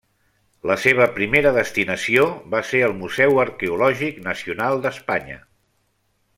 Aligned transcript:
La 0.69 0.77
seva 0.85 1.05
primera 1.17 1.51
destinació 1.57 2.25
va 2.55 2.63
ser 2.71 2.81
el 2.89 2.97
Museu 3.03 3.39
Arqueològic 3.45 4.21
Nacional 4.31 4.83
d'Espanya. 4.87 5.41